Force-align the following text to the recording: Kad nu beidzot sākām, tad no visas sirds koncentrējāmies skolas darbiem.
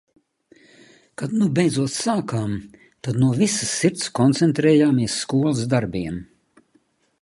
Kad 1.21 1.35
nu 1.41 1.49
beidzot 1.59 1.93
sākām, 1.97 2.57
tad 3.07 3.21
no 3.25 3.31
visas 3.43 3.77
sirds 3.83 4.09
koncentrējāmies 4.21 5.23
skolas 5.27 5.67
darbiem. 5.77 6.23